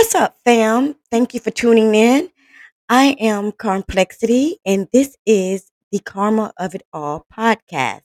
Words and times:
What's 0.00 0.14
up, 0.14 0.38
fam? 0.46 0.96
Thank 1.10 1.34
you 1.34 1.40
for 1.40 1.50
tuning 1.50 1.94
in. 1.94 2.30
I 2.88 3.14
am 3.20 3.52
Complexity, 3.52 4.56
and 4.64 4.88
this 4.94 5.14
is 5.26 5.70
the 5.92 5.98
Karma 5.98 6.54
of 6.56 6.74
It 6.74 6.84
All 6.90 7.26
podcast, 7.30 8.00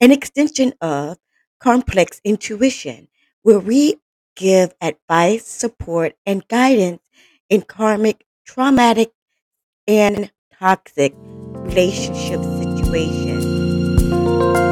an 0.00 0.10
extension 0.10 0.74
of 0.80 1.16
Complex 1.60 2.20
Intuition, 2.24 3.06
where 3.42 3.60
we 3.60 4.00
give 4.34 4.74
advice, 4.80 5.46
support, 5.46 6.16
and 6.26 6.46
guidance 6.48 7.02
in 7.48 7.62
karmic, 7.62 8.24
traumatic, 8.44 9.12
and 9.86 10.32
toxic 10.58 11.14
relationship 11.16 12.42
situations. 12.42 14.67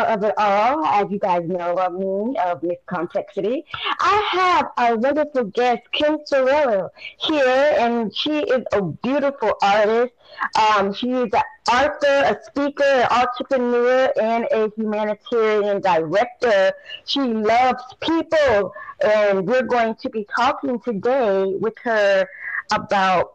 The 0.00 0.14
of 0.14 0.24
it 0.24 0.34
all, 0.38 0.82
as 0.86 1.10
you 1.10 1.18
guys 1.18 1.42
know 1.46 1.74
of 1.74 1.92
me, 1.92 2.34
of 2.38 2.62
Miss 2.62 2.78
Complexity. 2.86 3.66
I 4.00 4.28
have 4.32 4.70
a 4.78 4.96
wonderful 4.96 5.44
guest, 5.44 5.82
Kim 5.92 6.20
Sorrelle, 6.20 6.88
here, 7.18 7.76
and 7.78 8.14
she 8.16 8.38
is 8.38 8.64
a 8.72 8.80
beautiful 8.80 9.52
artist. 9.62 10.14
Um, 10.58 10.94
she 10.94 11.10
is 11.10 11.28
an 11.34 11.42
author, 11.70 12.06
a 12.06 12.38
speaker, 12.44 12.82
an 12.82 13.08
entrepreneur, 13.10 14.10
and 14.18 14.46
a 14.50 14.70
humanitarian 14.74 15.82
director. 15.82 16.72
She 17.04 17.20
loves 17.20 17.82
people, 18.00 18.72
and 19.04 19.46
we're 19.46 19.64
going 19.64 19.96
to 19.96 20.08
be 20.08 20.26
talking 20.34 20.80
today 20.80 21.44
with 21.60 21.76
her 21.82 22.26
about 22.72 23.34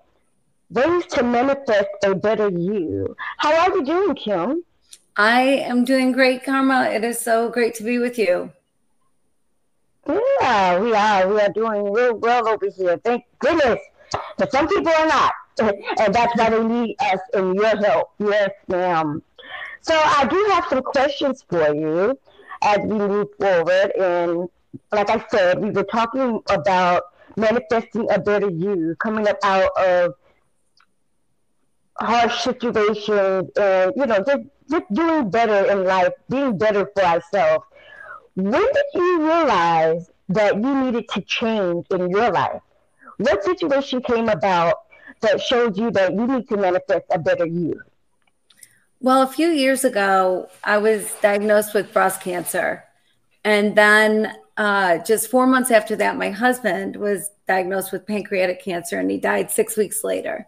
ways 0.71 1.05
to 1.11 1.21
manifest 1.21 1.89
a 2.03 2.15
better 2.15 2.49
you. 2.49 3.15
How 3.37 3.53
are 3.53 3.77
you 3.77 3.85
doing, 3.85 4.15
Kim? 4.15 4.63
I 5.17 5.41
am 5.41 5.85
doing 5.85 6.11
great, 6.11 6.43
Karma. 6.43 6.89
It 6.89 7.05
is 7.05 7.19
so 7.19 7.49
great 7.49 7.73
to 7.75 7.83
be 7.83 7.99
with 7.99 8.19
you. 8.19 8.51
Yeah, 10.07 10.79
we 10.79 10.93
are. 10.93 11.27
We 11.29 11.39
are 11.39 11.49
doing 11.49 11.93
real 11.93 12.15
well 12.15 12.49
over 12.49 12.67
here. 12.69 12.97
Thank 12.97 13.23
goodness. 13.39 13.79
But 14.37 14.51
some 14.51 14.67
people 14.67 14.91
are 14.91 15.07
not. 15.07 15.33
And 15.99 16.13
that's 16.13 16.35
why 16.37 16.49
they 16.49 16.61
need 16.61 16.97
us 16.99 17.19
and 17.33 17.55
your 17.55 17.77
help. 17.77 18.09
Yes, 18.19 18.49
ma'am. 18.67 19.23
So 19.79 19.93
I 19.95 20.27
do 20.29 20.49
have 20.51 20.65
some 20.69 20.81
questions 20.81 21.45
for 21.49 21.73
you 21.73 22.19
as 22.61 22.79
we 22.79 22.97
move 22.97 23.29
forward. 23.39 23.91
And 23.97 24.49
like 24.91 25.09
I 25.09 25.25
said, 25.31 25.61
we 25.63 25.69
were 25.69 25.85
talking 25.85 26.41
about 26.49 27.03
manifesting 27.37 28.05
a 28.11 28.19
better 28.19 28.49
you, 28.49 28.97
coming 28.99 29.29
up 29.29 29.37
out 29.45 29.71
of 29.77 30.15
harsh 31.97 32.41
situations 32.41 33.49
and 33.55 33.93
you 33.95 34.05
know 34.05 34.23
just 34.25 34.43
just 34.69 34.93
doing 34.93 35.29
better 35.29 35.71
in 35.71 35.85
life 35.85 36.11
being 36.29 36.57
better 36.57 36.89
for 36.93 37.03
ourselves 37.03 37.65
when 38.35 38.51
did 38.51 38.85
you 38.93 39.19
realize 39.19 40.09
that 40.27 40.55
you 40.55 40.83
needed 40.83 41.07
to 41.07 41.21
change 41.21 41.85
in 41.91 42.09
your 42.09 42.31
life 42.31 42.61
what 43.17 43.43
situation 43.43 44.01
came 44.01 44.27
about 44.27 44.75
that 45.21 45.39
showed 45.41 45.77
you 45.77 45.89
that 45.91 46.13
you 46.13 46.27
need 46.27 46.47
to 46.49 46.57
manifest 46.57 47.05
a 47.11 47.19
better 47.19 47.45
you 47.45 47.79
Well, 48.99 49.21
a 49.21 49.27
few 49.27 49.49
years 49.49 49.85
ago, 49.85 50.49
I 50.63 50.77
was 50.79 51.13
diagnosed 51.21 51.73
with 51.73 51.93
breast 51.93 52.21
cancer. 52.21 52.83
And 53.43 53.75
then 53.75 54.35
uh, 54.57 54.97
just 54.99 55.29
four 55.29 55.45
months 55.45 55.69
after 55.69 55.95
that, 55.97 56.17
my 56.17 56.31
husband 56.31 56.95
was 56.95 57.29
diagnosed 57.47 57.91
with 57.91 58.07
pancreatic 58.07 58.63
cancer 58.63 58.97
and 58.99 59.11
he 59.11 59.17
died 59.17 59.51
six 59.51 59.77
weeks 59.77 60.03
later. 60.03 60.47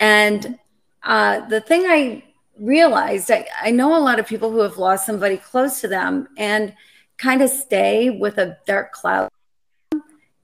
And 0.00 0.58
uh, 1.02 1.46
the 1.48 1.60
thing 1.60 1.84
I 1.86 2.24
realized, 2.58 3.30
I, 3.30 3.46
I 3.62 3.70
know 3.70 3.96
a 3.96 4.00
lot 4.00 4.18
of 4.18 4.26
people 4.26 4.50
who 4.50 4.60
have 4.60 4.78
lost 4.78 5.06
somebody 5.06 5.36
close 5.36 5.80
to 5.80 5.88
them 5.88 6.28
and 6.36 6.74
kind 7.18 7.42
of 7.42 7.50
stay 7.50 8.10
with 8.10 8.38
a 8.38 8.56
dark 8.66 8.92
cloud 8.92 9.28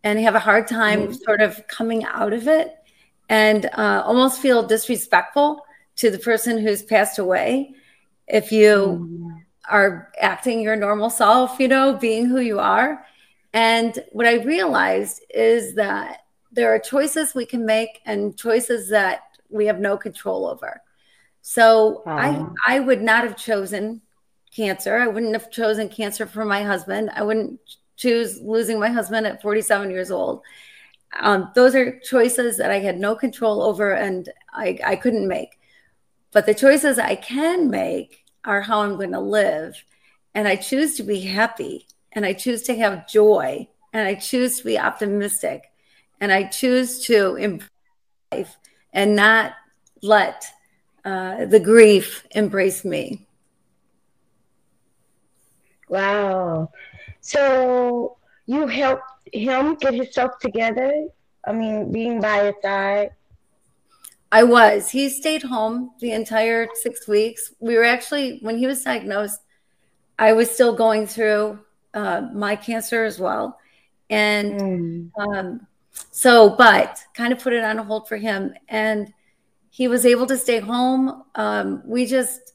and 0.03 0.19
have 0.19 0.34
a 0.34 0.41
hard 0.41 0.66
time 0.66 1.09
Mhm. 1.09 1.22
sort 1.25 1.41
of 1.41 1.66
coming 1.69 2.05
out 2.05 2.33
of 2.33 2.49
it 2.49 2.75
and 3.28 3.66
uh, 3.77 4.03
almost 4.05 4.41
feel 4.41 4.62
disrespectful 4.62 5.65
to 5.97 6.10
the 6.10 6.19
person 6.19 6.59
who's 6.59 6.83
passed 6.83 7.19
away 7.19 7.75
if 8.27 8.50
you 8.53 9.33
are 9.69 10.10
acting 10.21 10.60
your 10.60 10.77
normal 10.77 11.10
self, 11.10 11.60
you 11.60 11.69
know, 11.69 11.94
being 11.94 12.27
who 12.27 12.41
you 12.41 12.59
are. 12.59 13.05
And 13.53 14.03
what 14.12 14.27
I 14.27 14.43
realized 14.43 15.25
is 15.31 15.75
that 15.75 16.25
there 16.53 16.72
are 16.75 16.78
choices 16.78 17.34
we 17.34 17.44
can 17.44 17.65
make 17.66 18.00
and 18.06 18.37
choices 18.37 18.89
that 18.91 19.22
we 19.50 19.66
have 19.66 19.81
no 19.81 19.97
control 19.97 20.47
over. 20.47 20.83
So 21.43 22.03
I 22.06 22.47
I 22.66 22.81
would 22.81 23.03
not 23.03 23.25
have 23.25 23.37
chosen 23.37 24.03
cancer. 24.55 24.99
I 24.99 25.06
wouldn't 25.06 25.33
have 25.33 25.50
chosen 25.50 25.88
cancer 25.88 26.27
for 26.27 26.44
my 26.44 26.62
husband. 26.62 27.11
I 27.15 27.22
wouldn't 27.22 27.60
choose 27.97 28.41
losing 28.41 28.81
my 28.81 28.89
husband 28.89 29.27
at 29.27 29.43
47 29.43 29.91
years 29.91 30.10
old. 30.10 30.43
Um, 31.19 31.50
those 31.55 31.75
are 31.75 31.99
choices 32.00 32.56
that 32.59 32.71
I 32.71 32.78
had 32.78 32.99
no 32.99 33.15
control 33.15 33.62
over 33.62 33.93
and 33.93 34.28
I, 34.53 34.78
I 34.84 34.97
couldn't 34.97 35.28
make. 35.28 35.59
But 36.33 36.47
the 36.47 36.55
choices 36.55 36.99
I 36.99 37.16
can 37.16 37.69
make 37.69 38.25
are 38.44 38.60
how 38.60 38.83
I'm 38.83 38.97
going 38.97 39.12
to 39.12 39.21
live. 39.21 39.83
And 40.34 40.47
I 40.47 40.56
choose 40.56 40.97
to 40.97 41.03
be 41.03 41.21
happy 41.21 41.87
and 42.12 42.25
I 42.25 42.33
choose 42.33 42.62
to 42.62 42.77
have 42.77 43.09
joy 43.09 43.69
and 43.93 44.06
I 44.06 44.15
choose 44.15 44.59
to 44.59 44.65
be 44.65 44.78
optimistic 44.78 45.71
and 46.21 46.31
I 46.33 46.44
choose 46.44 47.05
to 47.06 47.34
embrace 47.37 47.69
life 48.33 48.56
and 48.93 49.17
not 49.17 49.53
let 50.03 50.45
uh, 51.05 51.45
the 51.47 51.61
grief 51.61 52.27
embrace 52.33 52.84
me. 52.84 53.27
wow 55.89 56.71
so 57.21 58.17
you 58.47 58.67
helped 58.67 59.03
him 59.33 59.75
get 59.77 59.95
himself 59.95 60.39
together 60.41 60.93
i 61.47 61.53
mean 61.53 61.91
being 61.93 62.21
by 62.21 62.45
his 62.45 62.55
side 62.62 63.11
I 64.33 64.45
was. 64.45 64.91
He 64.91 65.09
stayed 65.09 65.43
home 65.43 65.91
the 66.01 66.12
entire 66.12 66.69
six 66.75 67.09
weeks. 67.09 67.53
We 67.59 67.75
were 67.77 67.84
actually, 67.84 68.39
when 68.43 68.59
he 68.59 68.67
was 68.67 68.83
diagnosed, 68.84 69.41
I 70.19 70.34
was 70.34 70.51
still 70.51 70.75
going 70.77 71.07
through 71.09 71.59
uh, 71.95 72.28
my 72.33 72.55
cancer 72.55 73.05
as 73.05 73.19
well. 73.19 73.59
And 74.09 74.55
Mm. 74.55 75.11
um, 75.19 75.67
so, 75.93 76.51
but 76.56 76.99
kind 77.15 77.33
of 77.33 77.39
put 77.39 77.53
it 77.53 77.65
on 77.65 77.78
hold 77.78 78.09
for 78.09 78.17
him. 78.17 78.55
And 78.69 79.12
he 79.71 79.89
was 79.89 80.05
able 80.05 80.27
to 80.27 80.37
stay 80.37 80.61
home. 80.61 81.25
Um, 81.34 81.83
we 81.87 82.06
just 82.06 82.55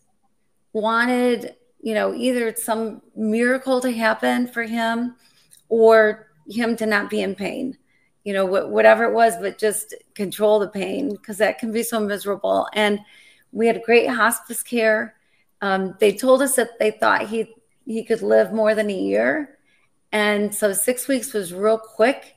wanted, 0.73 1.55
you 1.81 1.93
know, 1.93 2.13
either 2.13 2.53
some 2.55 3.01
miracle 3.15 3.79
to 3.81 3.91
happen 3.91 4.47
for 4.47 4.63
him 4.63 5.15
or 5.69 6.27
him 6.47 6.75
to 6.75 6.85
not 6.85 7.09
be 7.09 7.21
in 7.21 7.35
pain, 7.35 7.77
you 8.23 8.33
know, 8.33 8.45
wh- 8.45 8.69
whatever 8.69 9.05
it 9.05 9.13
was, 9.13 9.35
but 9.37 9.57
just 9.57 9.95
control 10.13 10.59
the 10.59 10.67
pain 10.67 11.09
because 11.11 11.37
that 11.37 11.59
can 11.59 11.71
be 11.71 11.83
so 11.83 11.99
miserable. 11.99 12.67
And 12.73 12.99
we 13.51 13.67
had 13.67 13.81
great 13.83 14.07
hospice 14.07 14.61
care. 14.61 15.15
Um, 15.61 15.95
they 15.99 16.13
told 16.13 16.41
us 16.41 16.55
that 16.57 16.77
they 16.77 16.91
thought 16.91 17.29
he 17.29 17.53
he 17.85 18.03
could 18.03 18.21
live 18.21 18.51
more 18.51 18.73
than 18.73 18.89
a 18.89 18.93
year, 18.93 19.59
and 20.11 20.53
so 20.53 20.73
six 20.73 21.07
weeks 21.07 21.33
was 21.33 21.53
real 21.53 21.77
quick, 21.77 22.34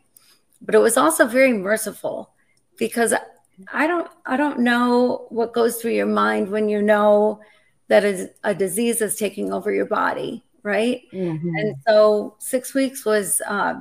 but 0.61 0.75
it 0.75 0.79
was 0.79 0.97
also 0.97 1.27
very 1.27 1.53
merciful 1.53 2.31
because 2.77 3.15
I 3.73 3.87
don't 3.87 4.09
I 4.27 4.37
don't 4.37 4.61
know 4.61 5.27
what 5.31 5.53
goes 5.53 5.77
through 5.81 5.93
your 5.93 6.07
mind 6.07 6.49
when 6.49 6.69
you 6.69 6.83
know 6.83 7.41
that 7.89 8.05
a, 8.05 8.31
a 8.45 8.55
disease 8.55 9.01
is 9.01 9.17
taking 9.17 9.53
over 9.53 9.73
your 9.73 9.87
body, 9.87 10.45
right? 10.63 11.03
Mhm. 11.13 11.41
And 11.43 11.77
so 11.87 12.37
six 12.39 12.75
weeks 12.75 13.05
was 13.05 13.41
uh, 13.47 13.81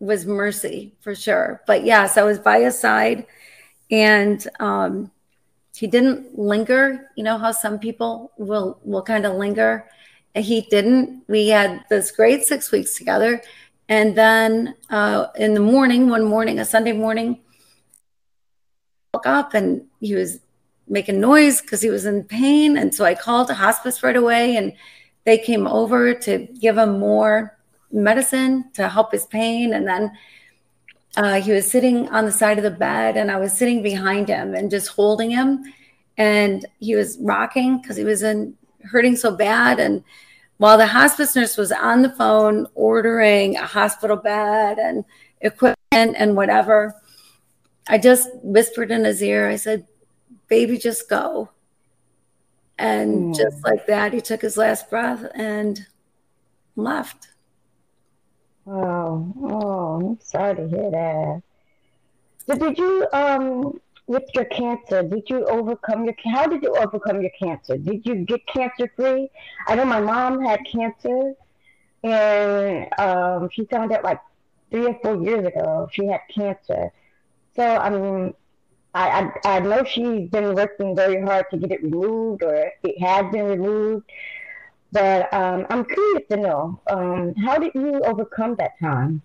was 0.00 0.26
mercy 0.26 0.94
for 1.00 1.14
sure. 1.14 1.62
But 1.66 1.84
yes, 1.84 2.16
I 2.16 2.22
was 2.22 2.38
by 2.38 2.60
his 2.60 2.78
side, 2.78 3.26
and 3.90 4.46
um, 4.60 5.10
he 5.74 5.86
didn't 5.86 6.38
linger. 6.38 7.10
You 7.16 7.24
know 7.24 7.38
how 7.38 7.52
some 7.52 7.78
people 7.78 8.32
will 8.36 8.78
will 8.84 9.02
kind 9.02 9.24
of 9.24 9.34
linger. 9.36 9.88
He 10.34 10.62
didn't. 10.62 11.24
We 11.28 11.48
had 11.48 11.84
this 11.90 12.10
great 12.10 12.44
six 12.44 12.72
weeks 12.72 12.96
together, 12.96 13.42
and 13.88 14.16
then 14.16 14.74
uh, 14.90 15.26
in 15.36 15.54
the 15.54 15.60
morning, 15.60 16.08
one 16.08 16.24
morning, 16.24 16.58
a 16.58 16.64
Sunday 16.64 16.92
morning, 16.92 17.40
woke 19.12 19.26
up 19.26 19.54
and 19.54 19.84
he 20.00 20.14
was 20.14 20.40
making 20.88 21.20
noise 21.20 21.60
because 21.60 21.82
he 21.82 21.90
was 21.90 22.06
in 22.06 22.24
pain. 22.24 22.76
And 22.76 22.94
so 22.94 23.04
I 23.04 23.14
called 23.14 23.48
the 23.48 23.54
hospice 23.54 24.02
right 24.02 24.16
away, 24.16 24.56
and 24.56 24.72
they 25.24 25.38
came 25.38 25.66
over 25.66 26.14
to 26.14 26.46
give 26.60 26.78
him 26.78 26.98
more 26.98 27.58
medicine 27.90 28.70
to 28.74 28.88
help 28.88 29.12
his 29.12 29.26
pain. 29.26 29.74
And 29.74 29.86
then 29.86 30.12
uh, 31.16 31.40
he 31.40 31.52
was 31.52 31.70
sitting 31.70 32.08
on 32.08 32.24
the 32.24 32.32
side 32.32 32.58
of 32.58 32.64
the 32.64 32.70
bed, 32.70 33.16
and 33.16 33.30
I 33.30 33.36
was 33.36 33.52
sitting 33.52 33.82
behind 33.82 34.28
him 34.28 34.54
and 34.54 34.70
just 34.70 34.88
holding 34.88 35.30
him. 35.30 35.62
And 36.16 36.64
he 36.78 36.94
was 36.94 37.18
rocking 37.20 37.80
because 37.80 37.96
he 37.96 38.04
was 38.04 38.22
in 38.22 38.54
hurting 38.84 39.16
so 39.16 39.34
bad. 39.34 39.80
And 39.80 40.04
while 40.62 40.78
the 40.78 40.86
hospice 40.86 41.34
nurse 41.34 41.56
was 41.56 41.72
on 41.72 42.02
the 42.02 42.10
phone 42.10 42.68
ordering 42.76 43.56
a 43.56 43.66
hospital 43.66 44.16
bed 44.16 44.78
and 44.78 45.04
equipment 45.40 46.14
and 46.16 46.36
whatever, 46.36 46.94
I 47.88 47.98
just 47.98 48.28
whispered 48.44 48.92
in 48.92 49.02
his 49.02 49.20
ear, 49.24 49.48
I 49.48 49.56
said, 49.56 49.88
Baby, 50.46 50.78
just 50.78 51.08
go. 51.08 51.50
And 52.78 53.34
mm. 53.34 53.36
just 53.36 53.64
like 53.64 53.88
that, 53.88 54.12
he 54.12 54.20
took 54.20 54.40
his 54.40 54.56
last 54.56 54.88
breath 54.88 55.26
and 55.34 55.84
left. 56.76 57.30
Oh, 58.64 59.34
oh, 59.42 60.10
I'm 60.10 60.20
sorry 60.20 60.54
to 60.54 60.68
hear 60.68 60.90
that. 60.92 61.42
So 62.46 62.54
did 62.54 62.78
you, 62.78 63.08
um, 63.12 63.80
with 64.12 64.28
your 64.34 64.44
cancer, 64.44 65.02
did 65.02 65.28
you 65.28 65.46
overcome 65.46 66.04
your, 66.04 66.14
how 66.24 66.46
did 66.46 66.62
you 66.62 66.76
overcome 66.76 67.22
your 67.22 67.30
cancer? 67.42 67.78
Did 67.78 68.04
you 68.04 68.16
get 68.16 68.46
cancer 68.46 68.90
free? 68.94 69.30
I 69.66 69.74
know 69.74 69.86
my 69.86 70.00
mom 70.00 70.44
had 70.44 70.60
cancer 70.70 71.32
and 72.04 72.88
um, 72.98 73.48
she 73.50 73.64
found 73.64 73.90
out 73.90 74.04
like 74.04 74.20
three 74.70 74.86
or 74.86 74.98
four 75.02 75.16
years 75.22 75.46
ago 75.46 75.88
she 75.90 76.06
had 76.06 76.20
cancer. 76.32 76.92
So, 77.56 77.64
I 77.64 77.88
mean, 77.88 78.34
I, 78.94 79.30
I, 79.44 79.56
I 79.56 79.60
know 79.60 79.82
she's 79.84 80.28
been 80.28 80.54
working 80.54 80.94
very 80.94 81.20
hard 81.22 81.46
to 81.50 81.56
get 81.56 81.70
it 81.70 81.82
removed 81.82 82.42
or 82.42 82.70
it 82.82 83.00
has 83.00 83.32
been 83.32 83.46
removed. 83.46 84.10
But 84.92 85.32
um, 85.32 85.66
I'm 85.70 85.86
curious 85.86 86.28
to 86.28 86.36
know 86.36 86.80
um, 86.90 87.34
how 87.36 87.56
did 87.56 87.72
you 87.74 88.02
overcome 88.04 88.56
that 88.56 88.78
time? 88.78 89.22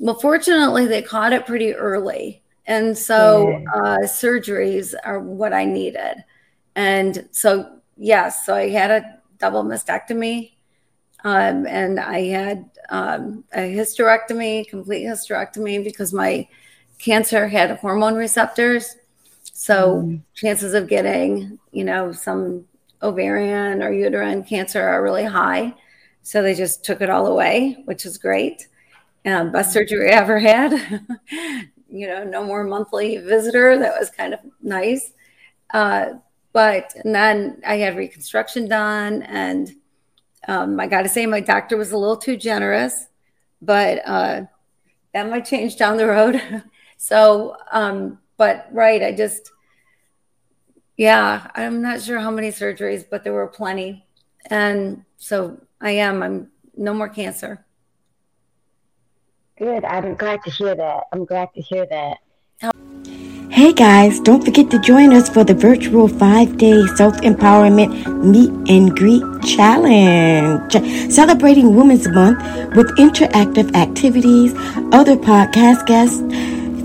Well, 0.00 0.18
fortunately, 0.18 0.88
they 0.88 1.02
caught 1.02 1.32
it 1.32 1.46
pretty 1.46 1.72
early. 1.72 2.41
And 2.66 2.96
so 2.96 3.62
uh, 3.74 3.98
surgeries 4.00 4.94
are 5.04 5.18
what 5.18 5.52
I 5.52 5.64
needed. 5.64 6.24
And 6.76 7.28
so, 7.32 7.78
yes, 7.96 8.46
so 8.46 8.54
I 8.54 8.68
had 8.68 8.90
a 8.90 9.18
double 9.38 9.64
mastectomy 9.64 10.52
um, 11.24 11.66
and 11.66 12.00
I 12.00 12.24
had 12.26 12.70
um, 12.88 13.44
a 13.52 13.60
hysterectomy, 13.60 14.68
complete 14.68 15.04
hysterectomy, 15.04 15.82
because 15.84 16.12
my 16.12 16.48
cancer 16.98 17.48
had 17.48 17.78
hormone 17.78 18.14
receptors. 18.14 18.96
So 19.52 20.02
mm. 20.02 20.20
chances 20.34 20.74
of 20.74 20.88
getting, 20.88 21.58
you 21.70 21.84
know, 21.84 22.12
some 22.12 22.64
ovarian 23.02 23.82
or 23.82 23.92
uterine 23.92 24.44
cancer 24.44 24.82
are 24.82 25.02
really 25.02 25.24
high. 25.24 25.74
So 26.22 26.42
they 26.42 26.54
just 26.54 26.84
took 26.84 27.00
it 27.00 27.10
all 27.10 27.26
away, 27.26 27.82
which 27.84 28.04
is 28.04 28.18
great. 28.18 28.68
Um, 29.24 29.52
best 29.52 29.72
surgery 29.72 30.12
I 30.12 30.16
ever 30.16 30.38
had. 30.38 30.72
you 31.92 32.06
know, 32.06 32.24
no 32.24 32.44
more 32.44 32.64
monthly 32.64 33.18
visitor. 33.18 33.78
That 33.78 33.98
was 33.98 34.10
kind 34.10 34.34
of 34.34 34.40
nice. 34.62 35.12
Uh, 35.72 36.14
but 36.52 36.94
then 37.04 37.62
I 37.66 37.76
had 37.76 37.96
reconstruction 37.96 38.68
done, 38.68 39.22
and 39.22 39.72
um, 40.48 40.78
I 40.80 40.86
got 40.86 41.02
to 41.02 41.08
say, 41.08 41.24
my 41.26 41.40
doctor 41.40 41.76
was 41.76 41.92
a 41.92 41.96
little 41.96 42.16
too 42.16 42.36
generous, 42.36 43.06
but 43.62 44.02
uh, 44.06 44.42
that 45.14 45.30
might 45.30 45.46
change 45.46 45.76
down 45.76 45.96
the 45.96 46.06
road. 46.06 46.62
so, 46.96 47.56
um, 47.70 48.18
but 48.36 48.68
right, 48.72 49.02
I 49.02 49.12
just 49.12 49.52
yeah, 50.96 51.48
I'm 51.54 51.82
not 51.82 52.02
sure 52.02 52.20
how 52.20 52.30
many 52.30 52.48
surgeries, 52.48 53.04
but 53.08 53.24
there 53.24 53.32
were 53.32 53.46
plenty. 53.46 54.06
And 54.46 55.04
so 55.16 55.60
I 55.80 55.92
am. 55.92 56.22
I'm 56.22 56.50
no 56.76 56.94
more 56.94 57.08
cancer. 57.08 57.64
Good. 59.58 59.84
I'm 59.84 60.14
glad 60.14 60.42
to 60.44 60.50
hear 60.50 60.74
that. 60.74 61.04
I'm 61.12 61.24
glad 61.24 61.48
to 61.54 61.60
hear 61.60 61.86
that. 61.86 62.18
Hey 63.50 63.72
guys, 63.74 64.18
don't 64.20 64.42
forget 64.42 64.70
to 64.70 64.78
join 64.78 65.12
us 65.12 65.28
for 65.28 65.44
the 65.44 65.52
virtual 65.52 66.08
five 66.08 66.56
day 66.56 66.86
self 66.96 67.14
empowerment 67.18 67.92
meet 68.24 68.48
and 68.70 68.96
greet 68.96 69.22
challenge. 69.44 70.72
Celebrating 71.12 71.76
Women's 71.76 72.08
Month 72.08 72.38
with 72.74 72.88
interactive 72.96 73.74
activities, 73.76 74.54
other 74.92 75.16
podcast 75.16 75.84
guests, 75.86 76.22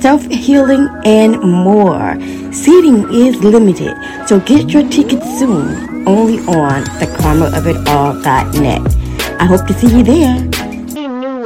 self 0.02 0.26
healing, 0.26 0.90
and 1.06 1.40
more. 1.42 2.18
Seating 2.52 3.08
is 3.14 3.42
limited, 3.42 3.96
so 4.28 4.42
get 4.42 4.70
your 4.70 4.84
tickets 4.90 5.40
soon 5.40 6.06
only 6.06 6.40
on 6.40 6.84
thekarmaofitall.net. 7.00 8.82
I 9.40 9.46
hope 9.46 9.66
to 9.68 9.74
see 9.74 9.88
you 9.98 10.04
there. 10.04 10.57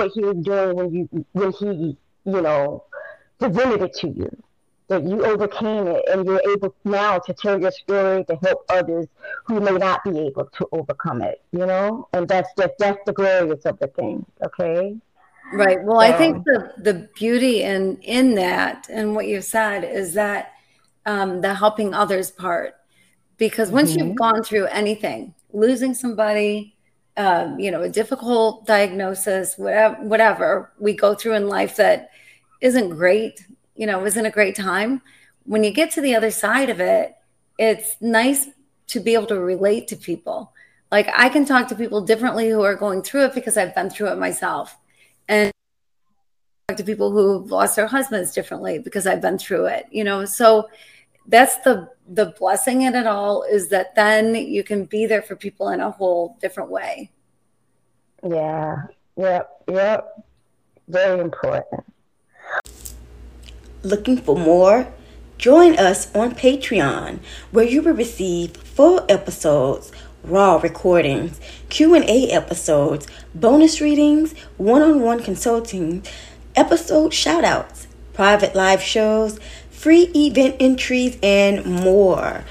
He 0.09 0.21
what 0.21 0.33
he 0.33 0.37
was 0.37 0.45
doing 0.45 0.75
when 0.75 0.93
you 0.93 1.25
when 1.33 1.51
he, 1.53 1.97
you 2.25 2.41
know, 2.41 2.83
presented 3.39 3.81
it 3.81 3.93
to 3.95 4.07
you. 4.07 4.43
That 4.87 5.03
you 5.03 5.25
overcame 5.25 5.87
it 5.87 6.03
and 6.11 6.25
you're 6.25 6.41
able 6.51 6.75
now 6.83 7.17
to 7.19 7.33
tell 7.33 7.61
your 7.61 7.71
story 7.71 8.25
to 8.25 8.35
help 8.43 8.65
others 8.67 9.07
who 9.45 9.61
may 9.61 9.71
not 9.71 10.03
be 10.03 10.19
able 10.19 10.49
to 10.57 10.67
overcome 10.73 11.21
it, 11.21 11.41
you 11.53 11.65
know? 11.65 12.09
And 12.11 12.27
that's 12.27 12.49
just 12.57 12.73
that's 12.77 12.99
the 13.05 13.13
glorious 13.13 13.63
of 13.65 13.79
the 13.79 13.87
thing, 13.87 14.25
okay? 14.43 14.97
Right. 15.53 15.81
Well, 15.81 16.01
so. 16.01 16.05
I 16.05 16.11
think 16.11 16.43
the 16.43 16.73
the 16.77 17.09
beauty 17.15 17.63
in 17.63 18.01
in 18.01 18.35
that 18.35 18.87
and 18.89 19.15
what 19.15 19.27
you've 19.27 19.45
said 19.45 19.85
is 19.85 20.13
that 20.15 20.51
um, 21.05 21.39
the 21.39 21.53
helping 21.53 21.93
others 21.93 22.29
part, 22.29 22.75
because 23.37 23.71
once 23.71 23.91
mm-hmm. 23.91 24.09
you've 24.09 24.17
gone 24.17 24.43
through 24.43 24.65
anything, 24.65 25.33
losing 25.53 25.93
somebody, 25.93 26.75
um, 27.21 27.59
you 27.59 27.69
know, 27.69 27.83
a 27.83 27.89
difficult 27.89 28.65
diagnosis, 28.65 29.55
whatever, 29.55 29.95
whatever 30.01 30.71
we 30.79 30.93
go 30.93 31.13
through 31.13 31.35
in 31.35 31.47
life 31.47 31.75
that 31.75 32.09
isn't 32.61 32.89
great, 32.89 33.45
you 33.75 33.85
know, 33.85 34.03
isn't 34.05 34.25
a 34.25 34.31
great 34.31 34.55
time. 34.55 35.01
When 35.45 35.63
you 35.63 35.71
get 35.71 35.91
to 35.91 36.01
the 36.01 36.15
other 36.15 36.31
side 36.31 36.69
of 36.69 36.79
it, 36.79 37.15
it's 37.59 37.95
nice 38.01 38.47
to 38.87 38.99
be 38.99 39.13
able 39.13 39.27
to 39.27 39.39
relate 39.39 39.87
to 39.89 39.95
people. 39.95 40.51
Like 40.91 41.09
I 41.15 41.29
can 41.29 41.45
talk 41.45 41.67
to 41.67 41.75
people 41.75 42.01
differently 42.01 42.49
who 42.49 42.63
are 42.63 42.75
going 42.75 43.03
through 43.03 43.25
it 43.25 43.35
because 43.35 43.55
I've 43.55 43.75
been 43.75 43.91
through 43.91 44.11
it 44.11 44.17
myself 44.17 44.75
and 45.27 45.51
to 46.75 46.83
people 46.83 47.11
who've 47.11 47.51
lost 47.51 47.75
their 47.75 47.87
husbands 47.87 48.33
differently 48.33 48.79
because 48.79 49.05
I've 49.05 49.21
been 49.21 49.37
through 49.37 49.65
it, 49.67 49.85
you 49.91 50.03
know. 50.03 50.25
So 50.25 50.69
that's 51.27 51.57
the 51.59 51.89
the 52.07 52.33
blessing 52.37 52.81
in 52.81 52.95
it 52.95 53.07
all 53.07 53.43
is 53.43 53.69
that 53.69 53.95
then 53.95 54.35
you 54.35 54.63
can 54.63 54.85
be 54.85 55.05
there 55.05 55.21
for 55.21 55.35
people 55.35 55.69
in 55.69 55.79
a 55.79 55.91
whole 55.91 56.37
different 56.41 56.69
way. 56.69 57.09
Yeah. 58.27 58.75
Yep. 59.15 59.63
Yep. 59.69 60.25
Very 60.87 61.21
important. 61.21 61.85
Looking 63.83 64.17
for 64.17 64.35
more? 64.35 64.87
Join 65.37 65.79
us 65.79 66.13
on 66.13 66.35
Patreon, 66.35 67.19
where 67.51 67.65
you 67.65 67.81
will 67.81 67.93
receive 67.93 68.57
full 68.57 69.05
episodes 69.09 69.91
raw 70.23 70.57
recordings, 70.57 71.39
Q&A 71.69 72.29
episodes, 72.29 73.07
bonus 73.33 73.81
readings, 73.81 74.33
one-on-one 74.57 75.23
consulting, 75.23 76.05
episode 76.55 77.11
shoutouts, 77.11 77.87
private 78.13 78.55
live 78.55 78.81
shows, 78.81 79.39
free 79.81 80.11
event 80.13 80.57
entries, 80.59 81.17
and 81.23 81.65
more. 81.65 82.43